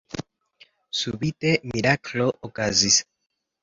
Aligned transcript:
Subite 1.01 1.53
miraklo 1.75 2.31
okazis. 2.53 3.03